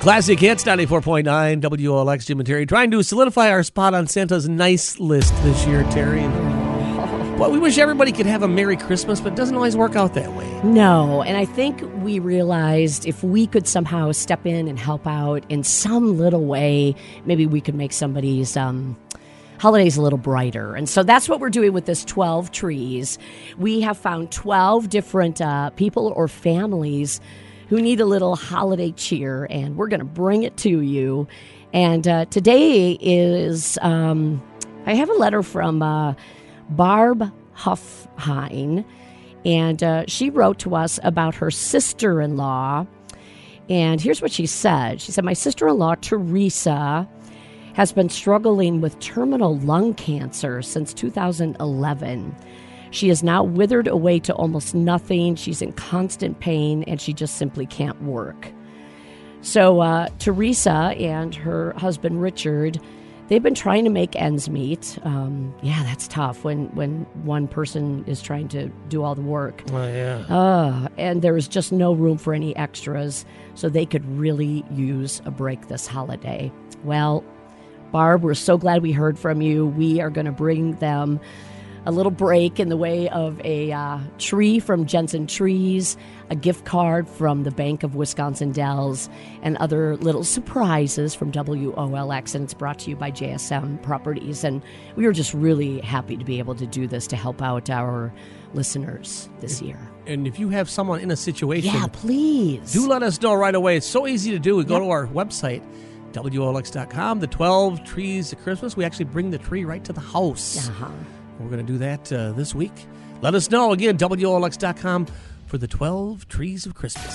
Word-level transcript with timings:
Classic 0.00 0.38
hits 0.38 0.62
94.9 0.62 1.60
WOLX 1.60 2.24
Jim 2.24 2.38
and 2.38 2.48
Teri 2.48 2.68
trying 2.68 2.92
to 2.92 3.02
solidify 3.02 3.50
our 3.50 3.64
spot 3.64 3.94
on 3.94 4.06
Santa's 4.06 4.48
nice 4.48 5.00
list 5.00 5.34
this 5.42 5.66
year, 5.66 5.82
Teri. 5.84 6.22
Well, 7.36 7.50
we 7.50 7.58
wish 7.58 7.78
everybody 7.78 8.12
could 8.12 8.24
have 8.26 8.44
a 8.44 8.48
Merry 8.48 8.76
Christmas, 8.76 9.20
but 9.20 9.32
it 9.32 9.36
doesn't 9.36 9.56
always 9.56 9.76
work 9.76 9.96
out 9.96 10.14
that 10.14 10.32
way. 10.34 10.48
No, 10.62 11.22
and 11.22 11.36
I 11.36 11.44
think 11.44 11.82
we 11.96 12.20
realized 12.20 13.06
if 13.06 13.24
we 13.24 13.48
could 13.48 13.66
somehow 13.66 14.12
step 14.12 14.46
in 14.46 14.68
and 14.68 14.78
help 14.78 15.04
out 15.04 15.44
in 15.48 15.64
some 15.64 16.16
little 16.16 16.44
way, 16.44 16.94
maybe 17.24 17.46
we 17.46 17.60
could 17.60 17.74
make 17.74 17.92
somebody's 17.92 18.56
um, 18.56 18.96
holidays 19.58 19.96
a 19.96 20.02
little 20.02 20.18
brighter. 20.18 20.76
And 20.76 20.88
so 20.88 21.02
that's 21.02 21.28
what 21.28 21.40
we're 21.40 21.50
doing 21.50 21.72
with 21.72 21.86
this 21.86 22.04
12 22.04 22.52
trees. 22.52 23.18
We 23.58 23.80
have 23.80 23.98
found 23.98 24.30
12 24.30 24.90
different 24.90 25.40
uh, 25.40 25.70
people 25.70 26.12
or 26.14 26.28
families 26.28 27.20
who 27.68 27.80
need 27.80 28.00
a 28.00 28.04
little 28.06 28.36
holiday 28.36 28.92
cheer, 28.92 29.46
and 29.50 29.76
we're 29.76 29.88
going 29.88 30.00
to 30.00 30.06
bring 30.06 30.42
it 30.42 30.56
to 30.58 30.80
you. 30.80 31.28
And 31.72 32.08
uh, 32.08 32.24
today 32.26 32.92
is, 33.00 33.78
um, 33.82 34.42
I 34.86 34.94
have 34.94 35.10
a 35.10 35.14
letter 35.14 35.42
from 35.42 35.82
uh, 35.82 36.14
Barb 36.70 37.30
Hoffhein, 37.54 38.84
and 39.44 39.82
uh, 39.82 40.04
she 40.06 40.30
wrote 40.30 40.58
to 40.60 40.74
us 40.74 40.98
about 41.02 41.34
her 41.34 41.50
sister 41.50 42.20
in 42.22 42.36
law. 42.36 42.86
And 43.68 44.00
here's 44.00 44.22
what 44.22 44.32
she 44.32 44.46
said 44.46 45.00
She 45.00 45.12
said, 45.12 45.24
My 45.24 45.34
sister 45.34 45.68
in 45.68 45.78
law, 45.78 45.94
Theresa, 45.94 47.08
has 47.74 47.92
been 47.92 48.08
struggling 48.08 48.80
with 48.80 48.98
terminal 48.98 49.58
lung 49.58 49.94
cancer 49.94 50.62
since 50.62 50.94
2011. 50.94 52.34
She 52.90 53.10
is 53.10 53.22
now 53.22 53.42
withered 53.42 53.86
away 53.86 54.18
to 54.20 54.34
almost 54.34 54.74
nothing. 54.74 55.34
She's 55.36 55.62
in 55.62 55.72
constant 55.72 56.40
pain 56.40 56.82
and 56.84 57.00
she 57.00 57.12
just 57.12 57.36
simply 57.36 57.66
can't 57.66 58.00
work. 58.02 58.52
So, 59.40 59.80
uh, 59.80 60.08
Theresa 60.18 60.94
and 60.98 61.34
her 61.34 61.72
husband 61.76 62.20
Richard, 62.20 62.80
they've 63.28 63.42
been 63.42 63.54
trying 63.54 63.84
to 63.84 63.90
make 63.90 64.16
ends 64.16 64.48
meet. 64.48 64.98
Um, 65.04 65.54
yeah, 65.62 65.82
that's 65.84 66.08
tough 66.08 66.42
when, 66.42 66.66
when 66.74 67.02
one 67.22 67.46
person 67.46 68.04
is 68.06 68.20
trying 68.20 68.48
to 68.48 68.68
do 68.88 69.04
all 69.04 69.14
the 69.14 69.22
work. 69.22 69.62
Oh, 69.70 69.86
yeah. 69.86 70.24
Uh, 70.28 70.88
and 70.98 71.22
there 71.22 71.36
is 71.36 71.46
just 71.46 71.70
no 71.70 71.92
room 71.92 72.18
for 72.18 72.34
any 72.34 72.56
extras, 72.56 73.24
so 73.54 73.68
they 73.68 73.86
could 73.86 74.04
really 74.18 74.64
use 74.72 75.22
a 75.24 75.30
break 75.30 75.68
this 75.68 75.86
holiday. 75.86 76.50
Well, 76.82 77.22
Barb, 77.92 78.22
we're 78.22 78.34
so 78.34 78.58
glad 78.58 78.82
we 78.82 78.92
heard 78.92 79.18
from 79.18 79.40
you. 79.40 79.66
We 79.66 80.00
are 80.00 80.10
going 80.10 80.26
to 80.26 80.32
bring 80.32 80.74
them 80.76 81.20
a 81.88 81.92
little 81.92 82.12
break 82.12 82.60
in 82.60 82.68
the 82.68 82.76
way 82.76 83.08
of 83.08 83.40
a 83.46 83.72
uh, 83.72 83.98
tree 84.18 84.58
from 84.58 84.84
Jensen 84.84 85.26
Trees, 85.26 85.96
a 86.28 86.36
gift 86.36 86.66
card 86.66 87.08
from 87.08 87.44
the 87.44 87.50
Bank 87.50 87.82
of 87.82 87.94
Wisconsin 87.94 88.52
Dells, 88.52 89.08
and 89.40 89.56
other 89.56 89.96
little 89.96 90.22
surprises 90.22 91.14
from 91.14 91.32
WOLX. 91.32 92.34
And 92.34 92.44
it's 92.44 92.52
brought 92.52 92.78
to 92.80 92.90
you 92.90 92.96
by 92.96 93.10
JSM 93.10 93.82
Properties. 93.82 94.44
And 94.44 94.60
we 94.96 95.06
are 95.06 95.12
just 95.12 95.32
really 95.32 95.80
happy 95.80 96.18
to 96.18 96.24
be 96.26 96.38
able 96.38 96.54
to 96.56 96.66
do 96.66 96.86
this 96.86 97.06
to 97.06 97.16
help 97.16 97.40
out 97.40 97.70
our 97.70 98.12
listeners 98.52 99.30
this 99.40 99.62
year. 99.62 99.78
And 100.06 100.26
if 100.26 100.38
you 100.38 100.50
have 100.50 100.68
someone 100.68 101.00
in 101.00 101.10
a 101.10 101.16
situation, 101.16 101.72
Yeah, 101.72 101.86
please. 101.90 102.70
do 102.70 102.86
let 102.86 103.02
us 103.02 103.18
know 103.22 103.32
right 103.32 103.54
away. 103.54 103.78
It's 103.78 103.86
so 103.86 104.06
easy 104.06 104.30
to 104.32 104.38
do. 104.38 104.56
We 104.56 104.64
go 104.64 104.74
Yep. 104.74 104.82
to 104.82 104.90
our 104.90 105.06
website, 105.06 105.62
WOLX.com, 106.12 107.20
the 107.20 107.26
12 107.26 107.82
trees 107.84 108.30
of 108.32 108.42
Christmas. 108.42 108.76
We 108.76 108.84
actually 108.84 109.06
bring 109.06 109.30
the 109.30 109.38
tree 109.38 109.64
right 109.64 109.82
to 109.84 109.92
the 109.94 110.00
house. 110.00 110.68
Uh-huh. 110.68 110.88
We're 111.38 111.50
going 111.50 111.64
to 111.64 111.72
do 111.72 111.78
that 111.78 112.12
uh, 112.12 112.32
this 112.32 112.54
week. 112.54 112.86
Let 113.20 113.34
us 113.34 113.50
know 113.50 113.72
again, 113.72 113.96
WOLX.com 113.98 115.06
for 115.46 115.58
the 115.58 115.66
12 115.66 116.28
trees 116.28 116.66
of 116.66 116.74
Christmas. 116.74 117.14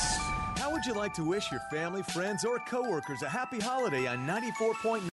How 0.57 0.71
would 0.71 0.85
you 0.85 0.93
like 0.93 1.13
to 1.13 1.23
wish 1.23 1.51
your 1.51 1.61
family, 1.71 2.03
friends, 2.03 2.43
or 2.45 2.59
coworkers 2.59 3.21
a 3.21 3.29
happy 3.29 3.59
holiday 3.59 4.07
on 4.07 4.25
94.9 4.27 5.09